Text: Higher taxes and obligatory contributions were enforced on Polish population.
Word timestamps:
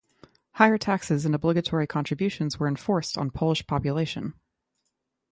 Higher 0.53 0.79
taxes 0.79 1.27
and 1.27 1.35
obligatory 1.35 1.85
contributions 1.85 2.57
were 2.59 2.67
enforced 2.67 3.19
on 3.19 3.29
Polish 3.29 3.67
population. 3.67 4.33